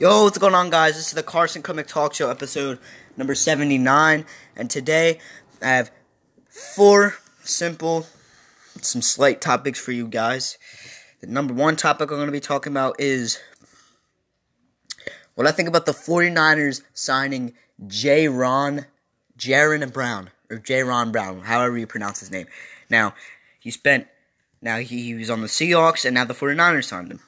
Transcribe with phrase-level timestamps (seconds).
[0.00, 0.94] Yo, what's going on, guys?
[0.94, 2.78] This is the Carson Krupnick Talk Show episode
[3.18, 4.24] number 79,
[4.56, 5.18] and today
[5.60, 5.90] I have
[6.48, 8.06] four simple,
[8.80, 10.56] some slight topics for you guys.
[11.20, 13.38] The number one topic I'm going to be talking about is
[15.34, 17.52] what I think about the 49ers signing
[17.86, 18.26] J.
[18.26, 18.86] Ron,
[19.36, 20.82] Jaron Brown, or J.
[20.82, 22.46] Ron Brown, however you pronounce his name.
[22.88, 23.12] Now,
[23.58, 24.06] he spent,
[24.62, 27.20] now he, he was on the Seahawks, and now the 49ers signed him.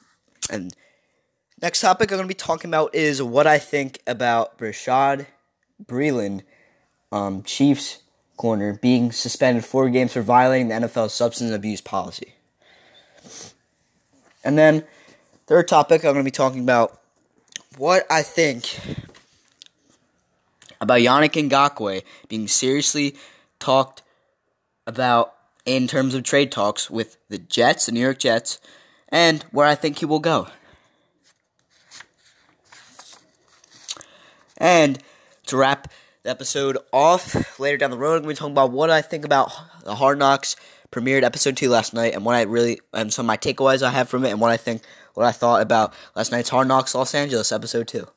[0.49, 0.75] And
[1.63, 5.27] Next topic I'm going to be talking about is what I think about Bashaud
[5.81, 6.41] Breeland,
[7.09, 8.03] um, Chiefs
[8.35, 12.33] corner, being suspended four games for violating the NFL substance abuse policy.
[14.43, 14.83] And then,
[15.47, 16.99] third topic I'm going to be talking about
[17.77, 18.77] what I think
[20.81, 23.15] about Yannick Ngakoue being seriously
[23.59, 24.01] talked
[24.85, 25.33] about
[25.65, 28.59] in terms of trade talks with the Jets, the New York Jets,
[29.07, 30.49] and where I think he will go.
[34.63, 34.97] And
[35.47, 35.91] to wrap
[36.23, 39.01] the episode off, later down the road, I'm going to be talking about what I
[39.01, 39.51] think about
[39.83, 40.55] the Hard Knocks
[40.89, 43.91] premiered episode two last night, and what I really and some of my takeaways I
[43.91, 44.83] have from it, and what I think,
[45.15, 48.07] what I thought about last night's Hard Knocks Los Angeles episode two.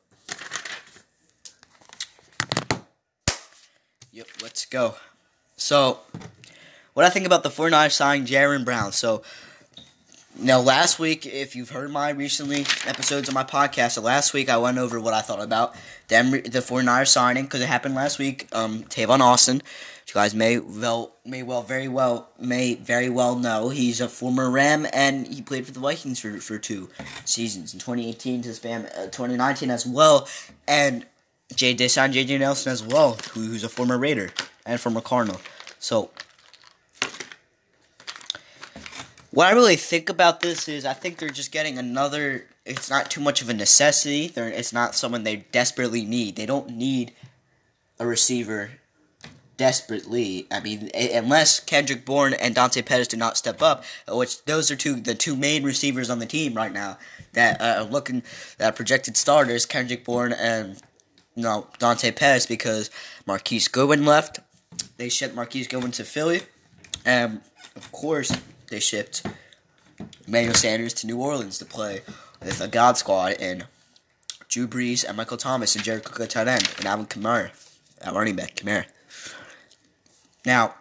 [4.13, 4.95] Yep, let's go.
[5.57, 5.99] So,
[6.93, 8.93] what I think about the 49ers signing Jaron Brown.
[8.93, 9.21] So,
[10.39, 14.49] now, last week, if you've heard my recently episodes of my podcast, so last week
[14.49, 15.75] I went over what I thought about
[16.07, 18.47] them, the 49ers signing, because it happened last week.
[18.51, 19.61] Um, Tavon Austin,
[20.07, 24.49] you guys may well, may well, very well, may very well know, he's a former
[24.49, 26.89] Ram, and he played for the Vikings for, for two
[27.25, 30.27] seasons, in 2018 to spam, uh, 2019 as well,
[30.67, 31.05] and
[31.55, 34.31] Jay Desan, JJ Nelson as well, who, who's a former Raider
[34.65, 35.39] and former Cardinal.
[35.79, 36.11] So,
[39.37, 42.47] what I really think about this is I think they're just getting another.
[42.65, 44.29] It's not too much of a necessity.
[44.29, 46.35] They're, it's not someone they desperately need.
[46.35, 47.13] They don't need
[47.99, 48.71] a receiver
[49.55, 50.47] desperately.
[50.49, 54.75] I mean, unless Kendrick Bourne and Dante Pettis do not step up, which those are
[54.75, 56.97] two the two main receivers on the team right now
[57.33, 58.23] that uh, are looking
[58.57, 60.81] that projected starters, Kendrick Bourne and
[61.35, 62.89] you know, Dante Pettis, because
[63.27, 64.39] Marquise Goodwin left.
[64.97, 66.41] They shipped Marquise Goodwin to Philly,
[67.05, 67.41] and
[67.75, 68.31] of course
[68.69, 69.25] they shipped
[70.27, 72.01] Emmanuel Sanders to New Orleans to play
[72.41, 73.65] with a God squad and
[74.47, 77.51] Drew Brees and Michael Thomas and Jared Cook at tight end and Alvin Kamara
[78.01, 78.55] at running back.
[78.55, 78.85] Kamara.
[80.45, 80.75] Now,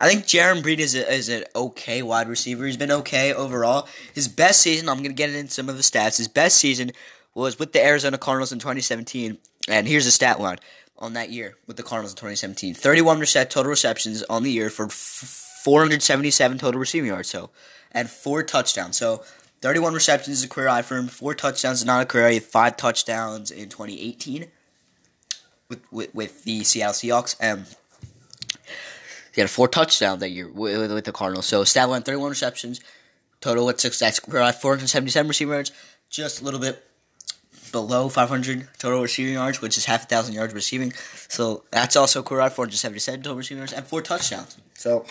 [0.00, 2.64] I think Jaron Breed is, a, is an okay wide receiver.
[2.64, 3.88] He's been okay overall.
[4.14, 6.16] His best season, I'm going to get into some of the stats.
[6.16, 6.92] His best season
[7.34, 9.36] was with the Arizona Cardinals in 2017.
[9.68, 10.58] And here's the stat line
[10.98, 14.88] on that year with the Cardinals in 2017 31 total receptions on the year for
[15.62, 17.50] 477 total receiving yards, so
[17.92, 18.96] and four touchdowns.
[18.96, 19.22] So
[19.60, 21.08] 31 receptions is a career high for him.
[21.08, 22.38] Four touchdowns is not a career high.
[22.38, 24.46] Five touchdowns in 2018
[25.68, 27.36] with with, with the Seattle Seahawks.
[27.40, 27.66] And
[29.34, 31.46] he had four touchdowns that year with, with the Cardinals.
[31.46, 32.80] So stat line 31 receptions,
[33.40, 33.98] total with six.
[33.98, 35.72] That's career high 477 receiving yards,
[36.08, 36.84] just a little bit
[37.70, 40.92] below 500 total receiving yards, which is half a thousand yards receiving.
[41.28, 44.56] So that's also career high 477 total receiving yards and four touchdowns.
[44.74, 45.04] So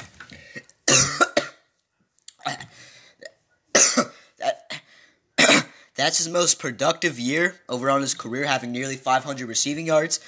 [5.95, 10.19] that's his most productive year overall in his career, having nearly 500 receiving yards.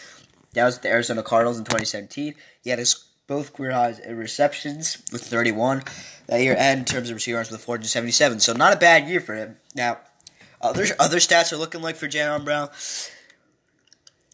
[0.53, 2.35] That was the Arizona Cardinals in 2017.
[2.61, 5.83] He had his both career highs in receptions with 31
[6.27, 8.41] that year, and in terms of receiving yards with 477.
[8.41, 9.57] So not a bad year for him.
[9.73, 9.99] Now,
[10.59, 12.69] other other stats are looking like for Jaron Brown.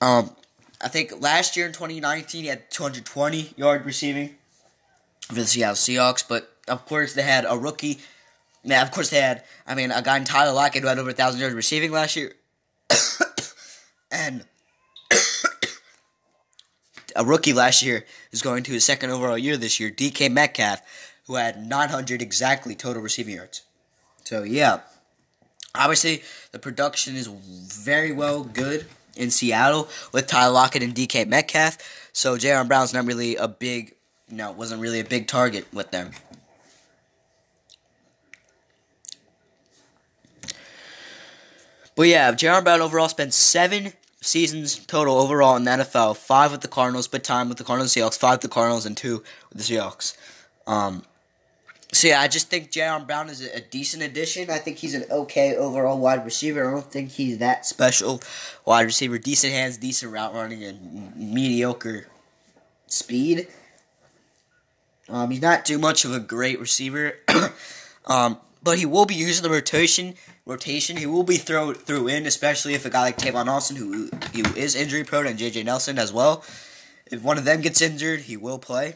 [0.02, 0.36] Um,
[0.82, 4.37] I think last year in 2019 he had 220 yard receiving
[5.28, 8.00] for the Seattle Seahawks, but of course they had a rookie.
[8.64, 9.44] Yeah, of course they had.
[9.66, 12.16] I mean, a guy in Tyler Lockett who had over a thousand yards receiving last
[12.16, 12.34] year,
[14.12, 14.46] and
[17.16, 19.92] a rookie last year is going to his second overall year this year.
[19.92, 20.82] DK Metcalf,
[21.28, 23.64] who had 900 exactly total receiving yards.
[24.24, 24.80] So yeah,
[25.76, 28.86] obviously the production is very well good
[29.16, 31.78] in Seattle with Tyler Lockett and DK Metcalf.
[32.14, 33.97] So Jaron Brown's not really a big
[34.30, 36.12] no, it wasn't really a big target with them.
[41.96, 43.92] But yeah, Jaron Brown overall spent seven
[44.22, 46.16] seasons total overall in the NFL.
[46.18, 48.18] Five with the Cardinals, but time with the Cardinals Seahawks.
[48.20, 50.16] Five with the Cardinals and two with the Seahawks.
[50.68, 51.04] Um,
[51.92, 54.50] so yeah, I just think Jaron Brown is a, decent addition.
[54.50, 56.68] I think he's an okay overall wide receiver.
[56.68, 58.22] I don't think he's that special
[58.66, 59.18] wide receiver.
[59.18, 62.08] Decent hands, decent route running, and mediocre
[62.88, 63.48] speed.
[65.10, 67.20] Um, he's not too much of a great receiver,
[68.06, 70.16] um, but he will be using the rotation
[70.48, 70.98] rotation.
[70.98, 74.56] He will be thrown through in, especially if a guy like Tavon Austin, who who
[74.56, 76.44] is injury prone, and JJ Nelson as well.
[77.12, 78.96] If one of them gets injured, he will play.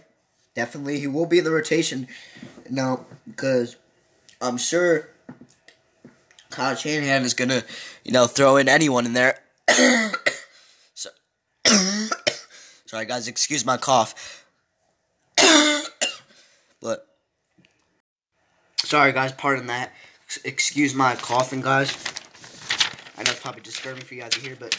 [0.56, 2.08] Definitely, he will be in the rotation.
[2.70, 3.78] No, because
[4.42, 5.10] I'm sure
[6.50, 7.64] Kyle Shanahan is gonna,
[8.04, 9.40] you know, throw in anyone in there.
[10.94, 11.10] so,
[12.86, 14.46] sorry, guys, excuse my cough.
[16.82, 17.08] but
[18.92, 19.94] sorry, guys, pardon that.
[20.44, 21.96] Excuse my coughing, guys.
[23.18, 24.78] I know it's probably disturbing for you guys to hear, but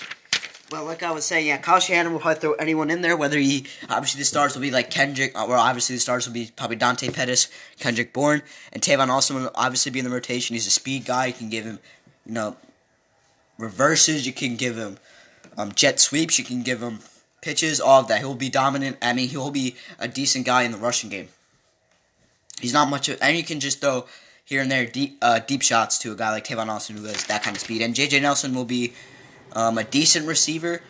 [0.71, 3.17] well, like I was saying, yeah, Kyle Shanahan will probably throw anyone in there.
[3.17, 6.51] Whether he obviously the stars will be like Kendrick, or obviously the stars will be
[6.55, 7.49] probably Dante Pettis,
[7.79, 10.53] Kendrick Bourne, and Tavon Austin will obviously be in the rotation.
[10.53, 11.27] He's a speed guy.
[11.27, 11.79] You can give him,
[12.27, 12.57] you know,
[13.57, 14.27] reverses.
[14.27, 14.99] You can give him
[15.57, 16.39] um, jet sweeps.
[16.39, 16.99] You can give him
[17.41, 17.81] pitches.
[17.81, 18.19] All of that.
[18.19, 18.99] He'll be dominant.
[19.01, 21.29] I mean, he'll be a decent guy in the rushing game.
[22.63, 24.07] He's not much, of, and you can just throw
[24.45, 27.25] here and there deep uh, deep shots to a guy like Tavon Austin who has
[27.27, 27.83] that kind of speed.
[27.83, 28.93] And JJ Nelson will be
[29.53, 30.81] um, a decent receiver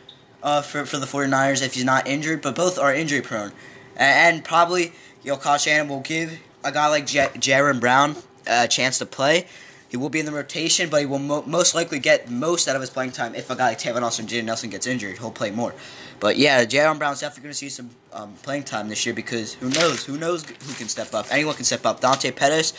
[0.42, 3.52] uh, for, for the 49ers if he's not injured, but both are injury prone.
[3.96, 4.92] And, and probably,
[5.22, 8.16] you know, Kyle Shanahan will give a guy like J- Jaron Brown
[8.46, 9.46] a chance to play.
[9.92, 12.74] He will be in the rotation, but he will mo- most likely get most out
[12.74, 15.18] of his playing time if a guy like Tavon Austin Jaden Nelson gets injured.
[15.18, 15.74] He'll play more.
[16.18, 19.52] But yeah, Jaron Brown's definitely going to see some um, playing time this year because
[19.52, 20.06] who knows?
[20.06, 21.26] Who knows who can step up?
[21.30, 22.00] Anyone can step up.
[22.00, 22.72] Dante Pettis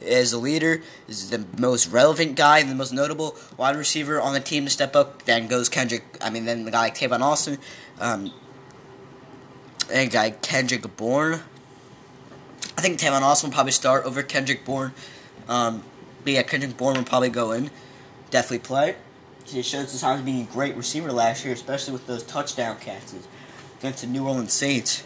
[0.00, 4.32] is the leader, is the most relevant guy, and the most notable wide receiver on
[4.32, 5.24] the team to step up.
[5.24, 6.04] Then goes Kendrick.
[6.20, 7.58] I mean, then the guy like Tavon Austin,
[7.98, 8.32] um,
[9.92, 11.40] and guy Kendrick Bourne.
[12.78, 14.92] I think Tavon Austin will probably start over Kendrick Bourne.
[15.48, 15.82] Um,
[16.24, 17.70] but yeah, Kendrick Bourne will probably go in,
[18.30, 18.96] definitely play.
[19.44, 23.26] He showed signs of being a great receiver last year, especially with those touchdown catches
[23.78, 25.02] against the New Orleans Saints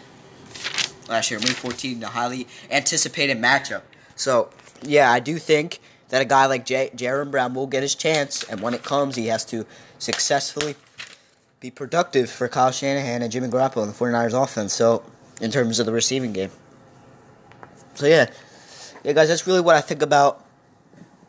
[1.07, 3.81] last year, Week 14, a highly anticipated matchup.
[4.15, 4.49] So
[4.83, 5.79] yeah, I do think
[6.09, 9.15] that a guy like J- Jaron Brown will get his chance, and when it comes,
[9.15, 9.65] he has to
[9.97, 10.75] successfully
[11.59, 14.73] be productive for Kyle Shanahan and Jimmy Garoppolo in the 49ers offense.
[14.73, 15.03] So,
[15.41, 16.51] in terms of the receiving game.
[17.95, 18.29] So, yeah.
[19.03, 20.44] Yeah, guys, that's really what I think about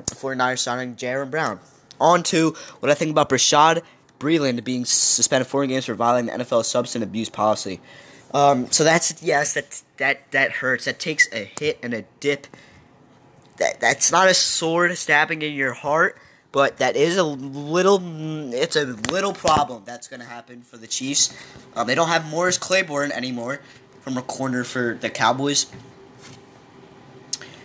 [0.07, 1.61] the 49ers signing Jaron Brown.
[2.01, 3.83] On to what I think about Bashaud
[4.19, 7.81] Breeland being suspended four games for violating the NFL substance abuse policy.
[8.35, 10.85] Um, so that's yes, that that that hurts.
[10.85, 12.47] That takes a hit and a dip
[13.59, 16.19] that that's not a sword stabbing in your heart,
[16.53, 18.01] but that is a little.
[18.53, 21.35] It's a little problem that's going to happen for the Chiefs.
[21.75, 23.61] Um, they don't have Morris Claiborne anymore
[24.01, 25.67] from a corner for the Cowboys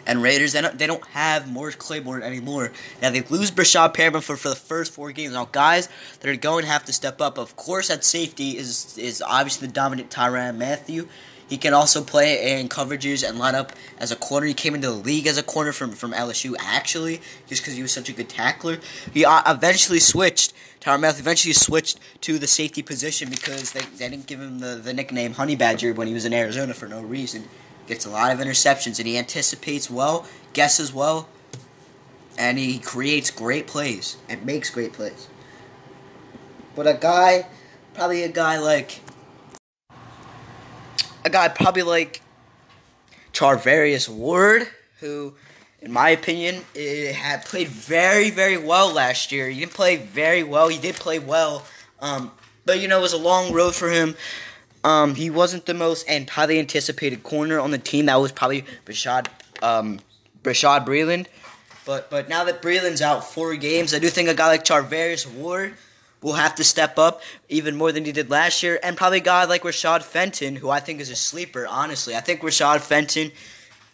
[0.06, 0.54] and Raiders.
[0.54, 2.72] They don't, they don't have Morris Claiborne anymore.
[3.02, 5.34] Now they lose Breshad Perriman for, for the first four games.
[5.34, 5.90] Now guys
[6.20, 7.38] that are going to have to step up.
[7.38, 11.08] Of course, at safety is is obviously the dominant Tyrann Mathieu.
[11.52, 14.48] He can also play in coverages and line up as a corner.
[14.48, 17.20] He came into the league as a corner from, from LSU, actually,
[17.50, 18.78] just because he was such a good tackler.
[19.14, 24.08] He uh, eventually switched, Tyrann Mathieu eventually switched to the safety position because they, they
[24.08, 27.02] didn't give him the, the nickname Honey Badger when he was in Arizona for no
[27.02, 27.44] reason.
[27.88, 31.28] Gets a lot of interceptions, and he anticipates well, guesses well,
[32.38, 35.28] and he creates great plays and makes great plays.
[36.76, 37.48] But a guy,
[37.94, 39.02] probably a guy like
[41.24, 42.22] a guy probably like
[43.34, 44.68] Charvarius Ward,
[45.00, 45.36] who,
[45.80, 46.64] in my opinion,
[47.14, 49.50] had played very, very well last year.
[49.50, 50.68] He didn't play very well.
[50.68, 51.66] He did play well,
[52.00, 52.32] um,
[52.66, 54.16] but you know it was a long road for him.
[54.84, 58.08] Um, he wasn't the most and highly anticipated corner on the team.
[58.08, 59.28] That was probably Breshad,
[59.62, 60.00] um,
[60.44, 61.28] Breshad Breeland.
[61.86, 65.32] But but now that Breeland's out four games, I do think a guy like Charvarius
[65.32, 65.74] Ward
[66.22, 68.80] will have to step up even more than he did last year.
[68.84, 72.16] And probably a guy like Rashad Fenton, who I think is a sleeper, honestly.
[72.16, 73.32] I think Rashad Fenton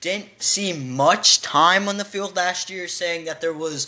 [0.02, 3.88] didn't see much time on the field last year, saying that there was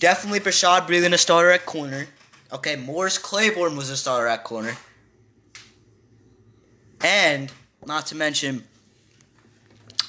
[0.00, 2.06] definitely Breshad Breeland a starter at corner.
[2.52, 4.76] Okay, Morris Claiborne was a starter at corner.
[7.02, 7.52] And,
[7.86, 8.64] not to mention,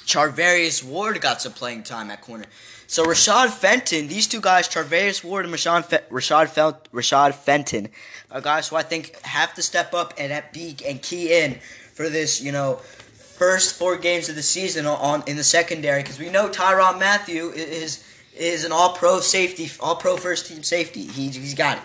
[0.06, 2.46] Charvarius Ward got some playing time at corner.
[2.86, 7.88] So Rashad Fenton, these two guys, Charvarius Ward and Rashad, Rashad, Rashad Fenton,
[8.30, 11.58] are guys who I think have to step up and at and key in
[11.92, 16.18] for this, you know, first four games of the season on, in the secondary because
[16.18, 18.04] we know Tyrann Mathieu is
[18.34, 21.02] is an All Pro safety, All Pro first team safety.
[21.02, 21.82] He, he's got it.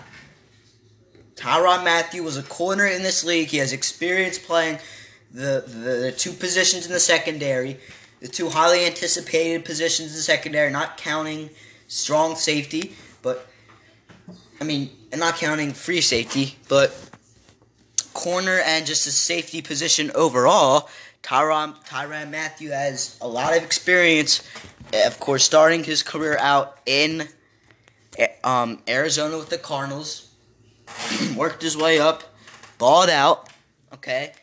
[1.36, 3.50] Tyrann Mathieu was a corner in this league.
[3.50, 4.80] He has experience playing
[5.32, 7.80] the, the, the two positions in the secondary
[8.24, 11.50] the two highly anticipated positions in the secondary, not counting
[11.90, 13.46] strong safety, but
[14.62, 16.98] I mean, and not counting free safety, but
[18.14, 20.90] corner and just a safety position overall.
[21.22, 24.42] Tyron Tyrann Mathieu has a lot of experience,
[25.06, 27.28] of course, starting his career out in
[28.46, 30.33] um, Arizona with the Cardinals.
[31.36, 32.24] worked his way up,
[32.78, 33.50] balled out.
[33.94, 34.34] Okay,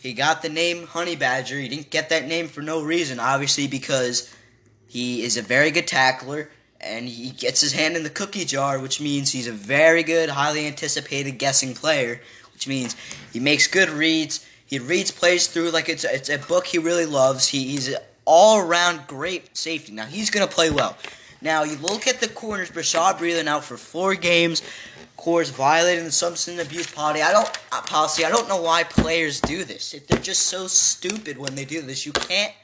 [0.00, 1.58] he got the name Honey Badger.
[1.58, 4.32] He didn't get that name for no reason, obviously, because
[4.86, 8.78] he is a very good tackler and he gets his hand in the cookie jar,
[8.78, 12.20] which means he's a very good, highly anticipated guessing player,
[12.52, 12.96] which means
[13.32, 14.46] he makes good reads.
[14.64, 17.48] He reads plays through like it's it's a book he really loves.
[17.48, 19.92] He, he's an all around great safety.
[19.92, 20.96] Now he's gonna play well.
[21.40, 24.60] Now you look at the corners, Bashaud Breeland out for four games.
[24.60, 27.22] Of course, violating the substance abuse policy.
[27.22, 28.24] I don't uh, policy.
[28.24, 29.94] I don't know why players do this.
[29.94, 32.06] If They're just so stupid when they do this.
[32.06, 32.54] You can't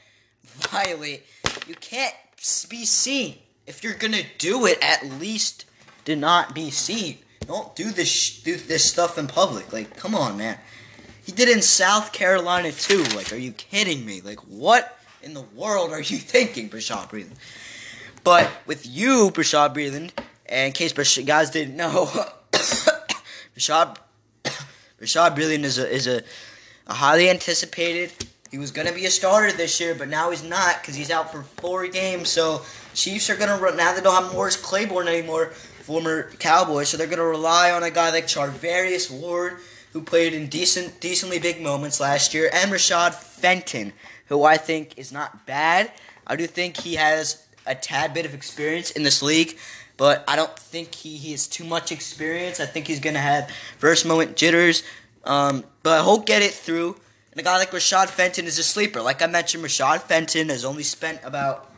[0.43, 1.23] violate.
[1.67, 2.13] You can't
[2.69, 3.37] be seen.
[3.65, 5.65] If you're gonna do it, at least
[6.03, 7.17] do not be seen.
[7.47, 9.71] Don't do this do this stuff in public.
[9.71, 10.57] Like, come on, man.
[11.25, 13.03] He did in South Carolina too.
[13.15, 14.21] Like, are you kidding me?
[14.21, 17.37] Like, what in the world are you thinking, Bashaud Breeland?
[18.25, 20.09] But with you, Bashaud Breeland,
[20.47, 22.07] and in case you guys didn't know,
[22.51, 23.97] Bashaud
[24.99, 26.23] Bashaud Breeland is a is a,
[26.87, 28.11] a highly anticipated.
[28.49, 31.31] He was gonna be a starter this year, but now he's not because he's out
[31.31, 32.29] for four games.
[32.29, 32.63] So
[32.95, 33.93] Chiefs are gonna now.
[33.93, 35.51] They don't have Morris Claiborne anymore,
[35.83, 39.57] former Cowboy, so they're gonna rely on a guy like Charvarius Ward,
[39.93, 43.93] who played in decent, decently big moments last year, and Rashad Fenton,
[44.29, 45.91] who I think is not bad.
[46.25, 49.57] I do think he has a tad bit of experience in this league,
[49.97, 52.59] but I don't think he, he has too much experience.
[52.59, 54.83] I think he's gonna have first moment jitters,
[55.23, 56.95] um, but he'll get it through.
[57.31, 59.01] And a guy like Rashad Fenton is a sleeper.
[59.01, 61.71] Like I mentioned, Rashad Fenton has only spent about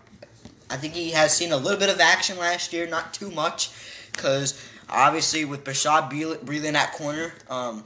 [0.69, 3.71] I think he has seen a little bit of action last year, not too much,
[4.11, 7.85] because obviously with Bashaud Breeland at corner, um,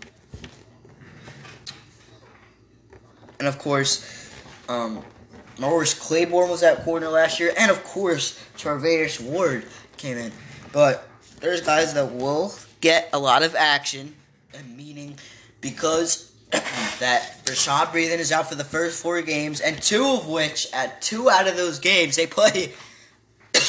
[3.39, 4.05] and of course,
[4.67, 5.03] um,
[5.62, 9.63] Morris Claiborne was at corner last year, and of course, Charvarius Ward
[9.96, 10.32] came in.
[10.74, 11.08] But
[11.39, 12.51] there's guys that will
[12.82, 14.15] get a lot of action,
[14.56, 15.20] and meaning
[15.62, 20.68] because that Rashad Breeland is out for the first four games, and two of which,
[20.74, 22.74] at two out of those games, they play.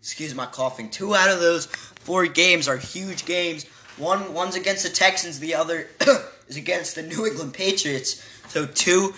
[0.00, 0.88] excuse my coughing.
[0.88, 3.64] Two out of those four games are huge games.
[3.96, 5.88] One one's against the Texans, the other
[6.46, 8.24] is against the New England Patriots.
[8.50, 9.14] So two,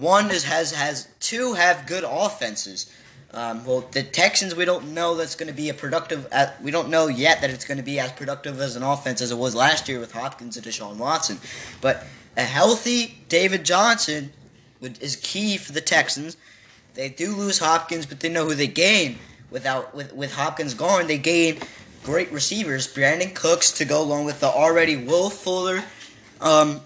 [0.00, 2.92] one is has has two have good offenses.
[3.30, 6.26] Um, well, the Texans, we don't know that's going to be a productive.
[6.32, 9.20] Uh, we don't know yet that it's going to be as productive as an offense
[9.20, 11.38] as it was last year with Hopkins and Deshaun Watson.
[11.82, 12.06] But
[12.38, 14.32] a healthy David Johnson
[14.80, 16.36] is key for the Texans.
[16.94, 19.18] They do lose Hopkins, but they know who they gain.
[19.50, 21.58] Without with with Hopkins gone, they gain
[22.04, 22.92] great receivers.
[22.92, 25.84] Brandin Cooks to go along with the already Will Fuller,
[26.40, 26.80] um,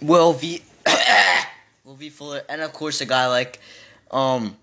[0.00, 0.62] Will V,
[1.84, 3.60] Will V Fuller, and of course a guy like,
[4.10, 4.56] um,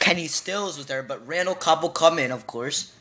[0.00, 2.92] Kenny Stills was there, but Randall Cobb will come in, of course.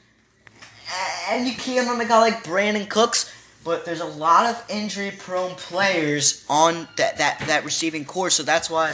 [1.29, 3.33] And you can't on a guy like Brandin Cooks
[3.63, 8.43] but there's a lot of injury prone players on that, that, that receiving corps, so
[8.43, 8.93] that's why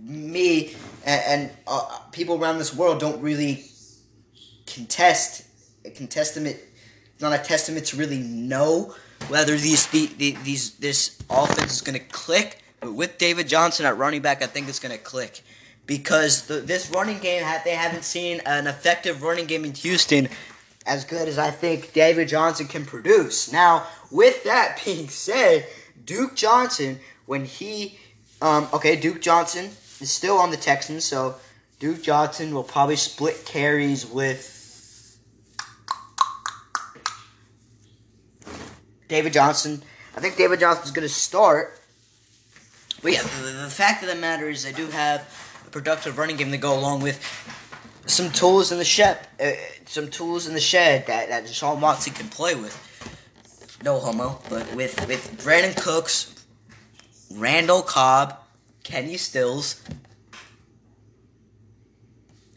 [0.00, 3.64] me and, and uh, people around this world don't really
[4.66, 5.44] contest
[5.94, 6.56] can testament
[7.20, 8.94] not a testament to really know
[9.28, 12.62] whether these the, the, these this offense is going to click.
[12.82, 15.42] With David Johnson at running back, I think it's going to click
[15.86, 20.28] because the, this running game they haven't seen an effective running game in Houston
[20.86, 23.52] as good as I think David Johnson can produce.
[23.52, 25.66] Now, with that being said,
[26.04, 27.98] Duke Johnson, when he,
[28.40, 31.36] um, okay, Duke Johnson is still on the Texans, so
[31.78, 34.52] Duke Johnson will probably split carries with
[39.08, 39.82] David Johnson.
[40.16, 41.80] I think David Johnson's going to start.
[43.06, 45.20] But yeah, the, the fact of the matter is, I do have
[45.64, 47.22] a productive running game to go along with
[48.06, 49.52] some tools in the shed, uh,
[49.84, 52.74] some tools in the shed that that Deshaun Watson can play with.
[53.84, 56.44] No homo, but with with Brandin Cooks,
[57.32, 58.38] Randall Cobb,
[58.82, 59.80] Kenny Stills,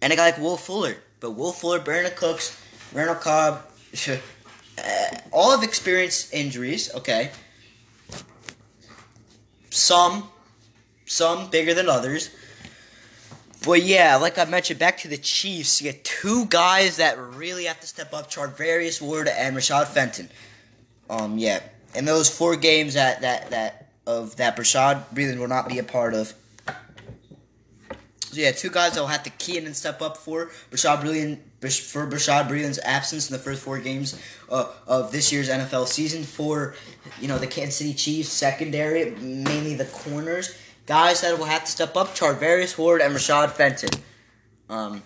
[0.01, 0.95] and a guy like Will Fuller.
[1.19, 2.59] But Will Fuller, Brandin Cooks,
[2.91, 3.67] Randall Cobb,
[4.09, 4.17] uh,
[5.31, 6.91] all have experienced injuries.
[6.95, 7.29] Okay,
[9.69, 10.27] some
[11.09, 12.29] some bigger than others.
[13.65, 17.65] But yeah, like I mentioned, back to the Chiefs, you get two guys that really
[17.65, 20.29] have to step up: Charvarius Ward and Rashad Fenton.
[21.09, 21.59] Um, yeah,
[21.93, 25.83] and those four games that that that of that Rashad Breeland will not be a
[25.83, 26.33] part of.
[28.31, 31.01] So yeah, two guys that will have to key in and step up for Rashad
[31.01, 34.17] Breeland for Rashad Breeland's absence in the first four games
[34.49, 36.75] uh, of this year's NFL season for
[37.19, 40.55] you know the Kansas City Chiefs secondary, mainly the corners
[40.89, 43.91] guys that will have to step up: Charvarius Ward and Rashad Fenton.
[44.69, 45.03] Um,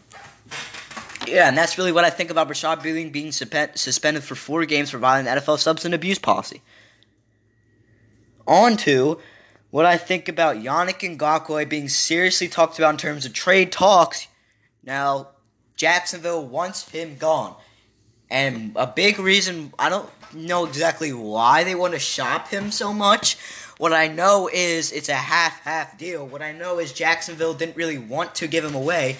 [1.27, 4.97] Yeah, and that's really what I think about Rashad being suspended for four games for
[4.97, 6.61] violating the NFL substance abuse policy.
[8.47, 9.19] On to
[9.71, 14.27] what I think about Yannick Ngakoue being seriously talked about in terms of trade talks.
[14.83, 15.29] Now,
[15.75, 17.55] Jacksonville wants him gone.
[18.29, 22.93] And a big reason, I don't know exactly why they want to shop him so
[22.93, 23.37] much.
[23.77, 26.25] What I know is it's a half half deal.
[26.25, 29.17] What I know is Jacksonville didn't really want to give him away.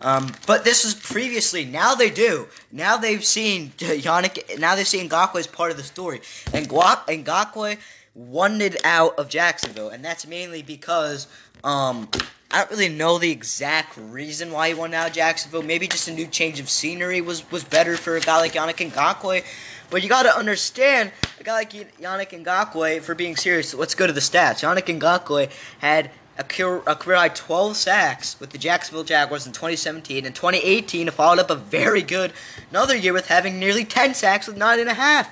[0.00, 1.64] Um, but this was previously.
[1.64, 2.46] Now they do.
[2.70, 4.58] Now they've seen Yannick.
[4.58, 6.20] Now they've seen Ngakoue as part of the story.
[6.52, 7.78] And Ngakoue
[8.14, 11.26] wanted out of Jacksonville, and that's mainly because
[11.64, 12.08] um,
[12.50, 15.62] I don't really know the exact reason why he wanted out of Jacksonville.
[15.62, 18.90] Maybe just a new change of scenery was was better for a guy like Yannick
[18.90, 19.44] Ngakoue.
[19.90, 24.06] But you got to understand, a guy like Yannick Ngakoue, for being serious, let's go
[24.06, 24.60] to the stats.
[24.62, 29.52] Yannick Ngakoue had a career, a career high 12 sacks with the Jacksonville Jaguars in
[29.52, 30.26] 2017.
[30.26, 32.32] and 2018, followed up a very good
[32.70, 35.30] another year with having nearly 10 sacks with nine and a half.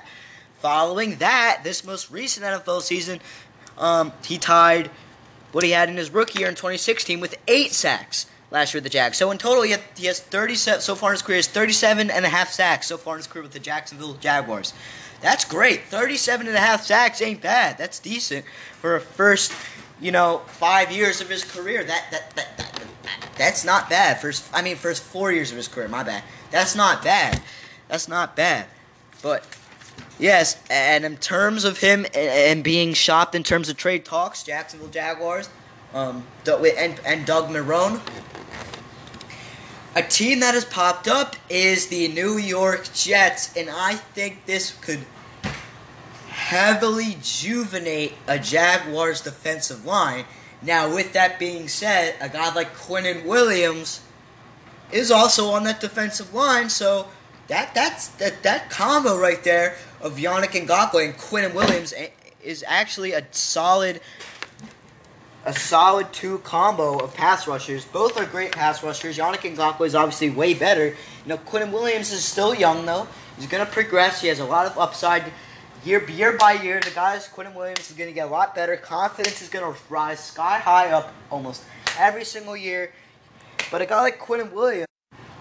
[0.59, 3.19] Following that, this most recent NFL season,
[3.77, 4.89] um, he tied
[5.51, 8.85] what he had in his rookie year in 2016 with eight sacks last year with
[8.85, 9.17] the Jags.
[9.17, 11.37] So in total, he, had, he has 37 so far in his career.
[11.37, 14.73] Has 37 and a half sacks so far in his career with the Jacksonville Jaguars.
[15.21, 15.81] That's great.
[15.83, 17.77] 37 and a half sacks ain't bad.
[17.77, 18.45] That's decent
[18.79, 19.51] for a first
[20.03, 21.83] you know, five years of his career.
[21.83, 24.19] That that, that, that, that that's not bad.
[24.19, 25.87] First, I mean, first four years of his career.
[25.87, 26.23] My bad.
[26.51, 27.41] That's not bad.
[27.87, 28.67] That's not bad.
[29.21, 29.45] But
[30.19, 34.89] yes, and in terms of him and being shopped in terms of trade talks, Jacksonville
[34.89, 35.49] Jaguars,
[35.93, 38.01] um, and and Doug Marrone.
[39.95, 44.75] A team that has popped up is the New York Jets, and I think this
[44.81, 45.05] could
[46.29, 50.25] heavily juvenate a Jaguars defensive line.
[50.63, 54.01] Now, with that being said, a guy like Quinnen Williams
[54.91, 57.07] is also on that defensive line, so
[57.47, 61.93] that that's that that combo right there of Yannick Ngakoue and Quinnen Williams
[62.41, 64.01] is actually a solid
[65.45, 67.85] a solid two combo of pass rushers.
[67.85, 69.17] Both are great pass rushers.
[69.17, 70.87] Yannick Ngakoue is obviously way better.
[70.87, 73.07] You know, Quinnen Williams is still young though.
[73.37, 74.21] He's gonna progress.
[74.21, 75.31] He has a lot of upside
[75.83, 78.77] year year by year, the guys Quinnen Williams is to get a lot better.
[78.77, 81.63] Confidence is to rise sky high up almost
[81.97, 82.91] every single year.
[83.71, 84.87] But a guy like Quinnen Williams,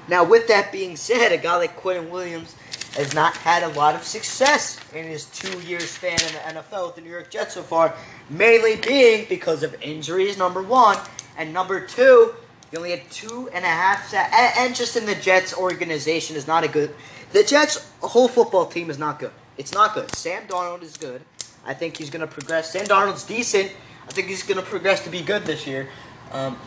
[0.08, 2.56] now with that being said, a guy like Quinnen Williams
[2.94, 6.96] has not had a lot of success in his two-year span in the NFL with
[6.96, 7.94] the New York Jets so far,
[8.28, 10.36] mainly being because of injuries.
[10.36, 10.98] Number one,
[11.38, 12.34] and number two,
[12.70, 16.36] he only had two and a half sacks, and, and just in the Jets organization
[16.36, 16.94] is not a good.
[17.32, 19.32] The Jets whole football team is not good.
[19.56, 20.14] It's not good.
[20.14, 21.22] Sam Darnold is good.
[21.64, 22.72] I think he's going to progress.
[22.72, 23.72] Sam Darnold's decent.
[24.06, 25.88] I think he's going to progress to be good this year.
[26.32, 26.58] Um,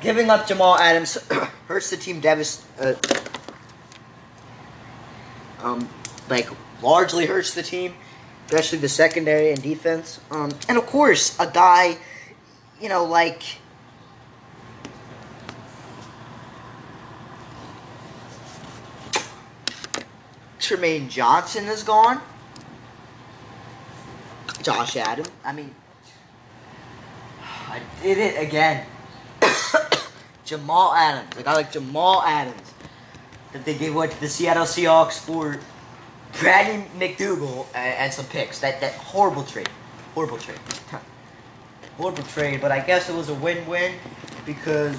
[0.00, 1.16] giving up Jamal Adams
[1.68, 2.94] hurts the team devast- uh,
[5.64, 5.88] um,
[6.28, 6.48] like
[6.82, 7.94] largely hurts the team,
[8.46, 10.20] especially the secondary and defense.
[10.30, 11.96] Um, and of course, a guy,
[12.80, 13.42] you know, like
[20.58, 22.20] Tremaine Johnson is gone.
[24.62, 25.30] Josh Adams.
[25.44, 25.74] I mean,
[27.42, 28.86] I did it again.
[30.44, 31.46] Jamal Adams.
[31.46, 32.73] I like Jamal Adams.
[33.54, 35.60] That they gave away to the Seattle Seahawks for
[36.40, 38.58] Brandon McDougald and, and some picks.
[38.58, 39.68] That that horrible trade.
[40.12, 40.58] Horrible trade.
[41.96, 42.60] horrible trade.
[42.60, 43.94] But I guess it was a win-win
[44.44, 44.98] because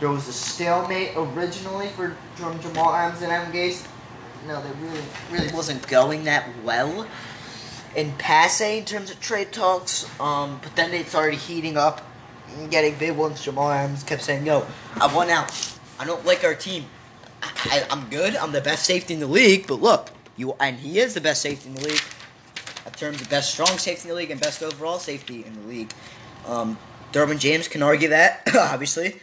[0.00, 3.86] there was a stalemate originally for from Jamal Adams and Adam Gase.
[4.46, 7.06] No, they really really wasn't going that well
[7.96, 10.04] in passing in terms of trade talks.
[10.20, 12.06] Um, but then they started heating up
[12.54, 13.42] and getting big ones.
[13.42, 14.66] Jamal Adams kept saying, "Yo,
[15.00, 15.50] I won out.
[15.98, 16.84] I don't like our team.
[17.42, 18.36] I, am good.
[18.36, 19.66] I'm the best safety in the league.
[19.66, 22.02] But look, you and he is the best safety in the league.
[22.86, 25.68] In terms of best strong safety in the league and best overall safety in the
[25.68, 25.92] league.
[26.46, 26.78] Um,
[27.12, 29.20] Derwin James can argue that, obviously."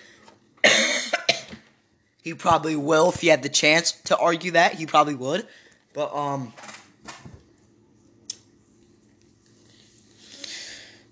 [2.24, 4.74] he probably will if he had the chance to argue that.
[4.74, 5.48] He probably would.
[5.94, 6.54] But um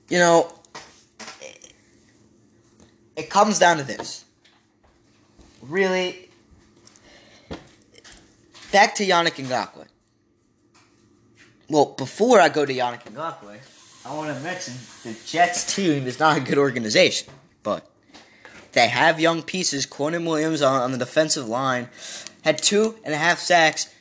[0.09, 0.53] you know,
[3.15, 4.25] it comes down to this.
[5.61, 6.29] Really,
[8.73, 9.85] back to Yannick Ngakoue.
[11.69, 13.59] Well, before I go to Yannick Ngakoue,
[14.05, 17.31] I want to mention the Jets team is not a good organization,
[17.61, 17.89] but
[18.73, 19.85] they have young pieces.
[19.85, 21.87] Quinnen Williams on, on the defensive line
[22.43, 23.93] had two and a half sacks,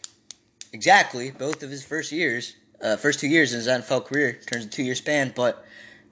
[0.73, 4.65] exactly both of his first years, uh, first two years in his NFL career, turns
[4.65, 5.65] a two year span, but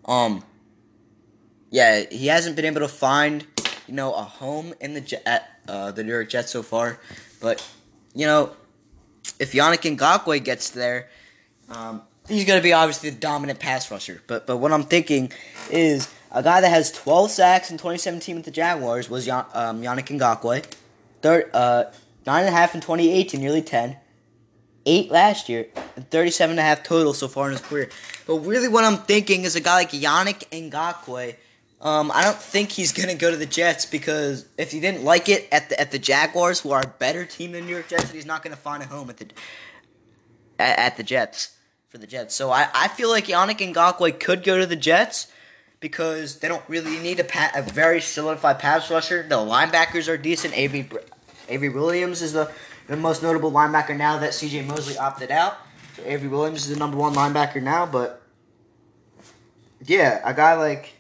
[0.05, 0.45] um,
[1.71, 3.47] yeah, he hasn't been able to find.
[3.89, 7.01] you know, a home in the Jet, uh, the New York Jets so far.
[7.41, 7.67] But
[8.15, 8.51] you know,
[9.39, 11.09] if Yannick Ngakoue gets there,
[11.69, 14.23] um, he's going to be obviously the dominant pass rusher.
[14.27, 15.33] But but what I'm thinking
[15.71, 19.83] is a guy that has 12 sacks in 2017 with the Jaguars was Yan, um,
[19.83, 20.65] Yannick Ngakoue.
[21.23, 21.85] Third, uh,
[22.27, 23.97] nine and a half in 2018, nearly 10.
[24.87, 27.91] Eight last year, and 37 and a half total so far in his career.
[28.27, 31.37] But really, what I'm thinking is a guy like Yannick Ngakoue.
[31.81, 35.29] Um, I don't think he's gonna go to the Jets because if he didn't like
[35.31, 38.11] it at the at the Jaguars, who are a better team than New York Jets,
[38.11, 39.27] he's not gonna find a home at the
[40.59, 41.57] at, at the Jets
[41.89, 42.35] for the Jets.
[42.35, 45.33] So I, I feel like Yannick Ngakoue could go to the Jets
[45.81, 49.23] because they don't really need a, pa- a very solidified pass rusher.
[49.23, 50.57] The linebackers are decent.
[50.57, 50.89] Avery
[51.49, 52.53] Avery Williams is the
[52.87, 55.59] the most notable linebacker now that CJ Mosley opted out.
[55.97, 58.23] So Avery Williams is the number one linebacker now, but
[59.85, 60.95] yeah, a guy like.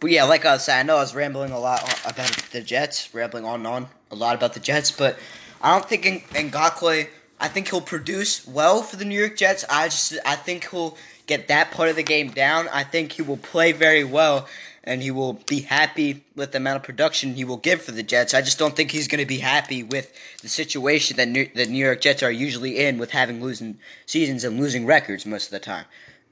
[0.00, 3.12] But yeah, like I saying, I know I was rambling a lot about the Jets,
[3.12, 5.18] rambling on and on a lot about the Jets, but
[5.60, 7.08] I don't think Ngakoue.
[7.40, 9.64] I think he'll produce well for the New York Jets.
[9.70, 12.68] I just I think he'll get that part of the game down.
[12.72, 14.48] I think he will play very well
[14.88, 18.02] and he will be happy with the amount of production he will give for the
[18.02, 18.32] Jets.
[18.32, 21.66] I just don't think he's going to be happy with the situation that New, the
[21.66, 25.50] New York Jets are usually in with having losing seasons and losing records most of
[25.50, 25.84] the time.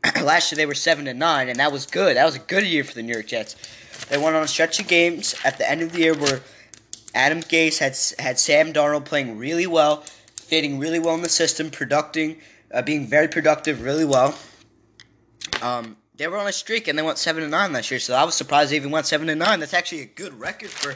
[0.23, 2.17] Last year they were seven and nine, and that was good.
[2.17, 3.57] That was a good year for the New York Jets.
[4.09, 6.41] They went on a stretch of games at the end of the year where
[7.15, 10.05] Adam Gase had had Sam Darnold playing really well,
[10.37, 12.37] fitting really well in the system, producing,
[12.73, 14.37] uh, being very productive, really well.
[15.63, 18.01] Um, they were on a streak and they went seven and nine last year.
[18.01, 19.61] So I was surprised they even went seven and nine.
[19.61, 20.95] That's actually a good record for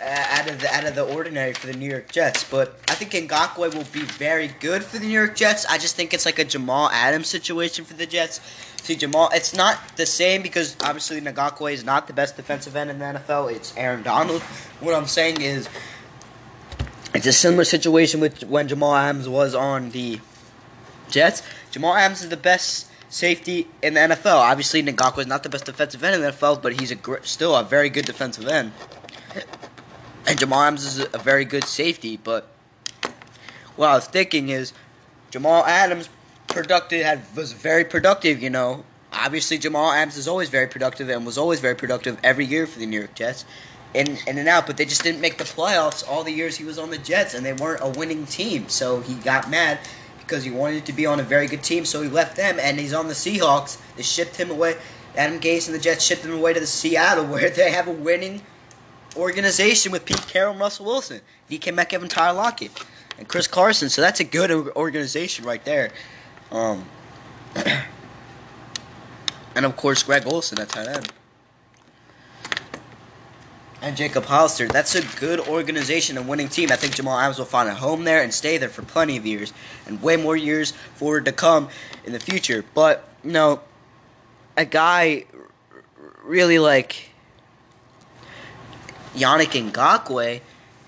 [0.00, 2.44] uh, out of the out of the ordinary for the New York Jets.
[2.44, 5.64] But I think Ngakoue will be very good for the New York Jets.
[5.66, 8.40] I just think it's like a Jamal Adams situation for the Jets.
[8.82, 12.90] See Jamal, it's not the same because obviously Ngakoue is not the best defensive end
[12.90, 13.52] in the NFL.
[13.52, 14.42] It's Aaron Donald.
[14.80, 15.68] What I'm saying is.
[17.14, 20.20] It's a similar situation with when Jamal Adams was on the
[21.08, 21.42] Jets.
[21.70, 24.36] Jamal Adams is the best safety in the NFL.
[24.36, 27.16] Obviously, Ngakoue is not the best defensive end in the NFL, but he's a gr-
[27.22, 28.72] still a very good defensive end.
[30.26, 32.48] And Jamal Adams is a very good safety, but
[33.76, 34.72] what I was thinking is
[35.30, 36.08] Jamal Adams
[36.48, 38.84] productive had was very productive, you know.
[39.12, 42.78] Obviously Jamal Adams is always very productive and was always very productive every year for
[42.78, 43.44] the New York Jets.
[43.94, 46.64] In in and out, but they just didn't make the playoffs all the years he
[46.64, 48.68] was on the Jets and they weren't a winning team.
[48.68, 49.78] So he got mad
[50.18, 52.80] because he wanted to be on a very good team, so he left them, and
[52.80, 53.78] he's on the Seahawks.
[53.96, 54.76] They shipped him away.
[55.16, 57.92] Adam Gase and the Jets shipped him away to the Seattle, where they have a
[57.92, 58.42] winning
[59.16, 62.72] organization with Pete Carroll and Russell Wilson, DK Metcalf and Tyler Lockett,
[63.18, 63.88] and Chris Carson.
[63.88, 65.90] So that's a good organization right there.
[66.50, 66.84] Um,
[69.54, 71.12] and of course, Greg Olsen at tight end
[73.82, 74.66] and Jacob Hollister.
[74.66, 76.72] That's a good organization and winning team.
[76.72, 79.24] I think Jamal Adams will find a home there and stay there for plenty of
[79.24, 79.52] years
[79.86, 81.68] and way more years forward to come
[82.04, 82.64] in the future.
[82.74, 83.60] But, you know,
[84.56, 85.26] a guy
[86.24, 87.10] really like
[89.16, 90.40] Yannick Ngakoue,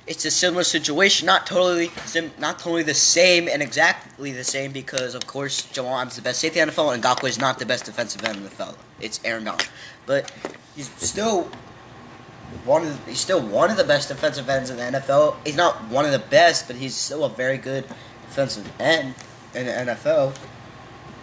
[0.07, 1.27] it's a similar situation.
[1.27, 1.91] Not totally,
[2.39, 6.23] not totally the same and exactly the same because, of course, Jamal Adams is the
[6.23, 8.51] best safety in the NFL and Ngakoue is not the best defensive end in the
[8.51, 8.77] NFL.
[9.01, 9.69] It's Aaron Donald.
[10.07, 10.33] But
[10.75, 11.51] he's still
[12.65, 15.37] one of the, he's still one of the best defensive ends in the NFL.
[15.45, 17.85] He's not one of the best, but he's still a very good
[18.29, 19.15] defensive end
[19.55, 20.35] in the NFL.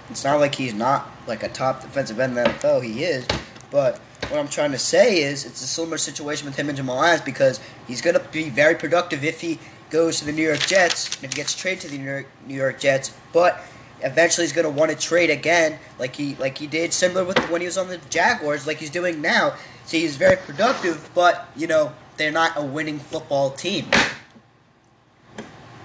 [0.10, 2.84] It's not like he's not like a top defensive end in the NFL.
[2.84, 3.26] He is,
[3.72, 7.04] but what I'm trying to say is it's a similar situation with him and Jamal
[7.04, 9.60] Adams because he's going to be very productive if he
[9.90, 13.16] goes to the New York Jets if he gets traded to the New York, Jets,
[13.34, 13.62] but
[14.02, 17.38] eventually he's going to want to trade again like he like he did similar with
[17.50, 21.48] when he was on the Jaguars like he's doing now See, he's very productive, but
[21.56, 23.86] you know they're not a winning football team.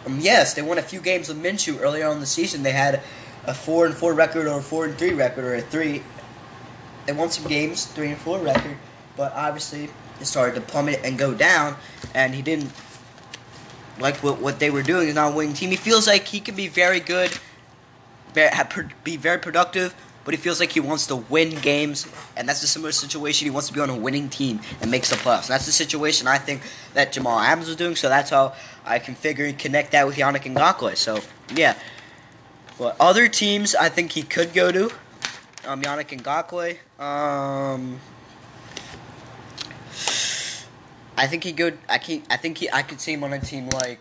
[0.07, 2.63] Um, yes, they won a few games with Minshew earlier on the season.
[2.63, 3.03] They had
[3.45, 6.03] a four and four record or a four and three record or a three.
[7.11, 8.77] They won some games, three and four record,
[9.17, 11.75] but obviously it started to plummet and go down,
[12.15, 12.71] and he didn't
[13.99, 15.07] like what what they were doing.
[15.07, 15.71] He's not a winning team.
[15.71, 17.37] He feels like he could be very good,
[19.03, 19.93] be very productive,
[20.25, 23.45] but he feels like he wants to win games, and that's a similar situation.
[23.45, 25.47] He wants to be on a winning team and makes the playoffs.
[25.47, 26.63] And that's the situation I think
[26.95, 27.97] that Jamal Adams was doing.
[27.97, 28.55] So that's how
[28.87, 30.97] I can figure and connect that with Yannick Ngakoue.
[30.97, 31.19] So
[31.57, 31.75] yeah,
[32.79, 34.93] but other teams I think he could go to.
[35.67, 36.77] Um, Yannick Ngakoue.
[37.03, 38.01] Um,
[41.17, 41.79] I think he could.
[41.89, 42.71] I can I think he.
[42.71, 44.01] I could see him on a team like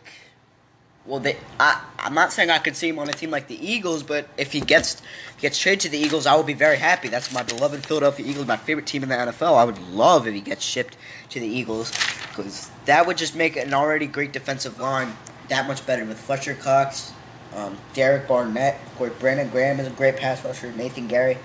[1.09, 3.67] well, they, I, I'm not saying I could see him on a team like the
[3.67, 5.01] Eagles, but if he gets
[5.39, 7.07] gets traded to the Eagles, I will be very happy.
[7.07, 9.57] That's my beloved Philadelphia Eagles, my favorite team in the NFL.
[9.57, 10.97] I would love if he gets shipped
[11.29, 11.91] to the Eagles
[12.29, 15.11] because that would just make an already great defensive line
[15.47, 17.11] that much better with Fletcher Cox,
[17.55, 21.37] um, Derek Barnett, of course, Brandon Graham is a great pass rusher, Nathan Gerry,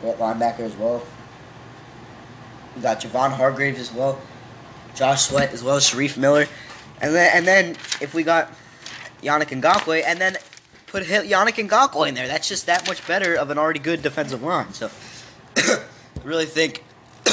[0.00, 1.02] great linebacker as well.
[2.76, 4.20] We got Javon Hargraves as well,
[4.94, 6.46] Josh Sweat as well as Shareef Miller,
[7.00, 7.70] and then and then
[8.00, 8.50] if we got
[9.22, 10.36] Yannick Ngakoue, and then
[10.86, 12.26] put Yannick Ngakoue in there.
[12.26, 14.72] That's just that much better of an already good defensive line.
[14.72, 14.90] So,
[15.56, 15.82] I
[16.24, 16.84] really think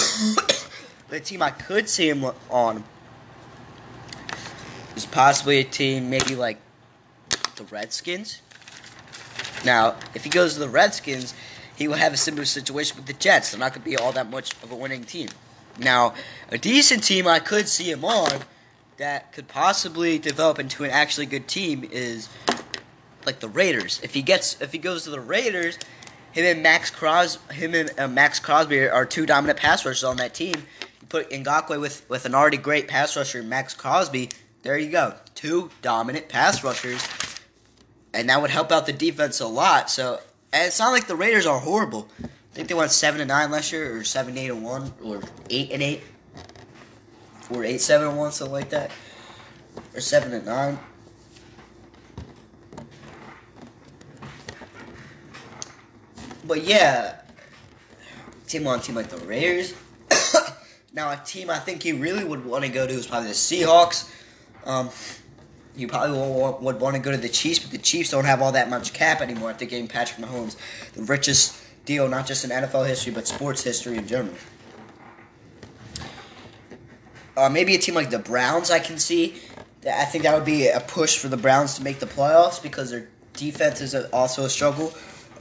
[1.10, 2.84] the team I could see him on
[4.96, 6.58] is possibly a team maybe like
[7.58, 8.42] the Redskins.
[9.66, 11.34] Now, if he goes to the Redskins,
[11.76, 13.52] he will have a similar situation with the Jets.
[13.52, 15.30] They're not going to be all that much of a winning team.
[15.80, 16.14] Now,
[16.50, 18.32] a decent team I could see him on
[18.98, 22.30] that could possibly develop into an actually good team is
[23.26, 24.00] like the Raiders.
[24.04, 25.78] If he gets if he goes to the Raiders,
[26.32, 30.18] him and Maxx Cros him and uh, Maxx Crosby are two dominant pass rushers on
[30.18, 30.56] that team.
[30.56, 34.30] You put Ngakoue with with an already great pass rusher, Maxx Crosby.
[34.64, 37.08] There you go, two dominant pass rushers,
[38.18, 39.92] and that would help out the defense a lot.
[39.92, 40.20] So
[40.52, 42.10] and it's not like the Raiders are horrible.
[42.24, 45.22] I think they went seven and nine last year, or seven eight and one, or
[45.52, 46.02] eight and eight
[47.52, 48.90] or eight seven one something like that,
[49.94, 50.80] or seven and nine.
[56.48, 57.22] But yeah,
[58.48, 59.76] team on team like the Raiders.
[60.94, 63.36] now a team I think he really would want to go to is probably the
[63.36, 64.12] Seahawks.
[64.66, 64.90] Um,
[65.78, 68.52] you probably would want to go to the Chiefs, but the Chiefs don't have all
[68.54, 70.58] that much cap anymore after getting Patrick Mahomes,
[70.94, 74.36] the richest deal not just in NFL history but sports history in general.
[77.38, 79.36] Uh, maybe a team like the Browns, I can see.
[79.88, 82.90] I think that would be a push for the Browns to make the playoffs because
[82.90, 84.92] their defense is also a struggle.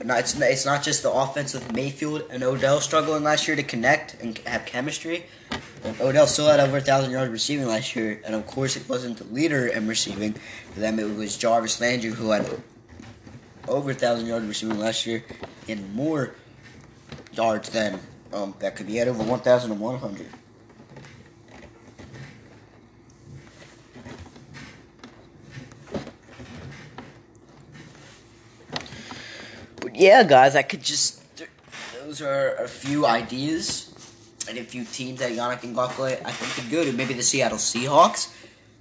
[0.00, 4.22] It's, it's not just the offense with Mayfield and Odell struggling last year to connect
[4.22, 5.24] and have chemistry.
[6.00, 9.16] Odell still had over a thousand yards receiving last year, and of course it wasn't
[9.18, 10.34] the leader in receiving.
[10.74, 12.46] For them, it was Jarvis Landry who had
[13.68, 15.24] over a thousand yards receiving last year
[15.68, 16.34] and more
[17.32, 17.98] yards than
[18.32, 20.28] um, that could be at over one thousand one hundred.
[29.96, 31.22] yeah, guys, I could just.
[32.04, 33.85] Those are a few ideas
[34.48, 36.92] and a few teams that Yannick Ngakoue I think could go to.
[36.92, 38.32] Maybe the Seattle Seahawks.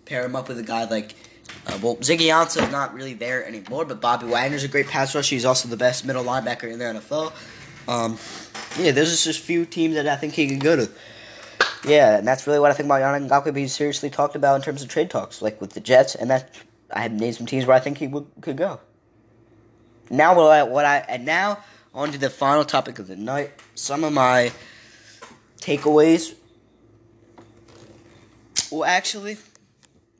[0.05, 1.15] Pair him up with a guy like.
[1.67, 5.15] Uh, well, Ziggy Ansah is not really there anymore, but Bobby Wagner's a great pass
[5.15, 5.35] rusher.
[5.35, 7.31] He's also the best middle linebacker in the NFL.
[7.87, 8.17] Um,
[8.79, 10.89] yeah, there's just a few teams that I think he could go to.
[11.85, 14.61] Yeah, and that's really what I think about Yannick Ngakoue being seriously talked about in
[14.63, 16.55] terms of trade talks, like with the Jets, and that
[16.91, 18.79] I have named some teams where I think he would, could go.
[20.09, 21.59] Now what I, what I and now
[21.93, 23.51] on to the final topic of the night.
[23.75, 24.51] Some of my
[25.59, 26.35] takeaways.
[28.71, 29.37] Well, actually,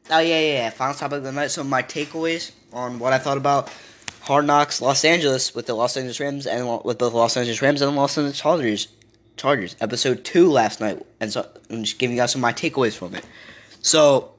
[0.10, 0.70] oh yeah, yeah, yeah.
[0.70, 1.52] Final topic of the night.
[1.52, 3.72] So my takeaways on what I thought about
[4.22, 7.82] Hard Knocks Los Angeles with the Los Angeles Rams and with both Los Angeles Rams
[7.82, 8.88] and the Los Angeles Chargers.
[9.38, 12.54] Chargers episode two last night, and so I'm just giving you guys some of my
[12.54, 13.26] takeaways from it.
[13.82, 14.32] So,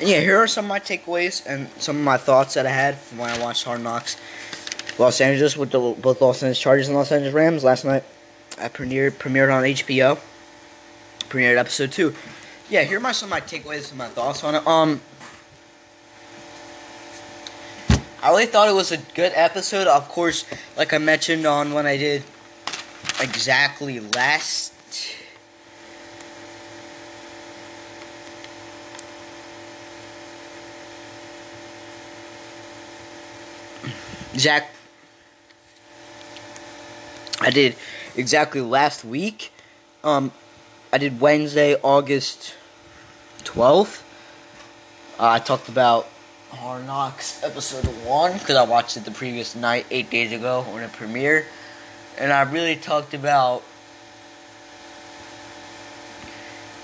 [0.00, 2.96] yeah, here are some of my takeaways and some of my thoughts that I had
[2.96, 4.16] from when I watched Hard Knocks.
[4.98, 8.04] Los Angeles with the both Los Angeles Chargers and Los Angeles Rams last night.
[8.58, 10.18] I premiered premiered on HBO.
[11.28, 12.14] Premiered episode two.
[12.70, 14.66] Yeah, here are my some of my takeaways and my thoughts on it.
[14.66, 15.00] Um,
[18.22, 19.86] I really thought it was a good episode.
[19.86, 20.44] Of course,
[20.76, 22.24] like I mentioned on when I did
[23.20, 24.72] exactly last
[34.36, 34.70] Jack
[37.40, 37.76] I did
[38.16, 39.52] exactly last week.
[40.02, 40.32] Um,
[40.92, 42.54] I did Wednesday, August
[43.44, 44.02] 12th.
[45.18, 46.08] Uh, I talked about
[46.50, 50.82] Hard Knocks episode 1 because I watched it the previous night, eight days ago, when
[50.82, 51.44] it premiered.
[52.18, 53.62] And I really talked about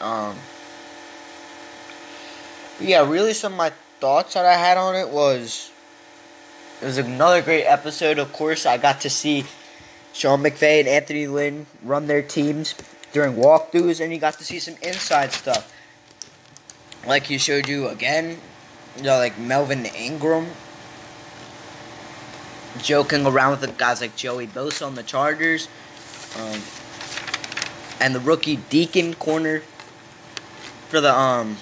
[0.01, 0.35] Um,
[2.79, 5.71] yeah, really, some of my thoughts that I had on it was
[6.81, 8.19] it was another great episode.
[8.19, 9.45] Of course, I got to see
[10.13, 12.75] Sean McVay and Anthony Lynn run their teams
[13.13, 15.73] during walkthroughs, and you got to see some inside stuff.
[17.07, 18.37] like he showed you again,
[18.97, 20.47] you know, like Melvin Ingram
[22.79, 25.67] joking around with the guys like Joey Bosa on the Chargers,
[26.37, 26.61] um,
[27.99, 29.61] and the rookie Deacon corner
[30.89, 31.57] for the um.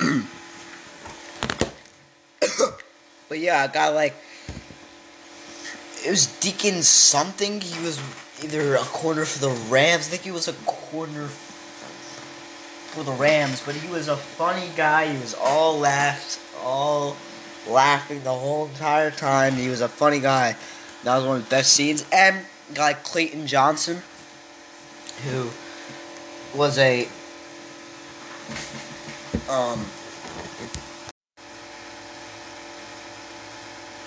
[3.28, 4.14] but yeah, I got like
[6.04, 7.60] it was Deacon something.
[7.60, 8.00] He was
[8.42, 10.06] either a corner for the Rams.
[10.06, 11.28] I think he was a corner
[12.90, 15.12] for the Rams, but he was a funny guy.
[15.12, 17.16] He was all laughs, all
[17.68, 19.54] laughing the whole entire time.
[19.54, 20.56] He was a funny guy.
[21.04, 22.04] That was one of the best scenes.
[22.12, 24.02] And guy Clayton Johnson,
[25.24, 25.50] who
[26.52, 27.06] was a
[29.48, 29.86] um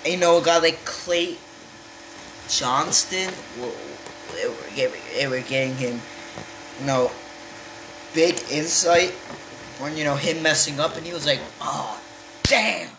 [0.04, 1.38] you know a guy like Clay
[2.48, 3.32] Johnston.
[4.34, 6.00] They were, getting him,
[6.80, 7.10] you know,
[8.14, 9.14] big insight
[9.80, 12.00] on you know him messing up, and he was like, "Oh,
[12.44, 12.90] damn."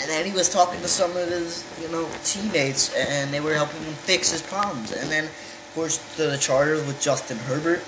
[0.00, 3.54] And then he was talking to some of his, you know, teammates, and they were
[3.54, 4.92] helping him fix his problems.
[4.92, 7.82] And then, of course, to the Chargers with Justin Herbert,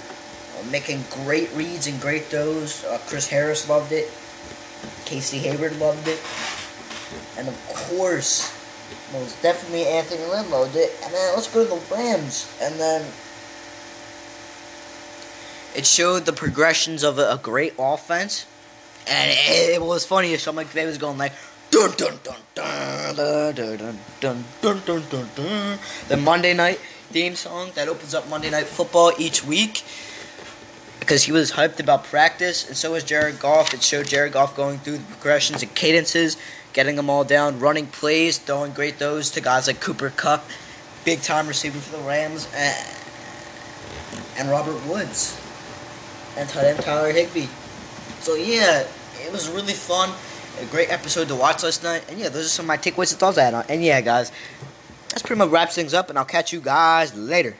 [0.58, 2.84] uh, making great reads and great throws.
[2.84, 4.10] Uh, Chris Harris loved it.
[5.04, 6.20] Casey Hayward loved it.
[7.38, 8.52] And of course,
[9.12, 10.96] most definitely Anthony Lynn loved it.
[11.04, 12.50] And then let's go to the Rams.
[12.62, 13.04] And then
[15.76, 18.46] it showed the progressions of a, a great offense.
[19.06, 20.36] And it, it was funny.
[20.36, 21.32] Sean McVay was going like,
[21.70, 25.78] dun dun dun dun dun dun dun dun dun dun dun.
[26.08, 29.84] The Monday night theme song that opens up Monday Night Football each week.
[30.98, 33.72] Because he was hyped about practice, and so was Jared Goff.
[33.72, 36.36] It showed Jared Goff going through the progressions and cadences,
[36.72, 40.44] getting them all down, running plays, throwing great throws to guys like Cooper Kupp,
[41.04, 42.96] big time receiver for the Rams, and,
[44.36, 45.40] and Robert Woods,
[46.36, 47.46] and Tyler Higbee.
[48.20, 48.86] So yeah,
[49.24, 50.10] it was really fun.
[50.60, 52.04] A great episode to watch last night.
[52.08, 53.64] And yeah, those are some of my takeaways and thoughts I had on.
[53.68, 54.32] And yeah, guys,
[55.08, 56.08] that's pretty much wraps things up.
[56.08, 57.56] And I'll catch you guys later.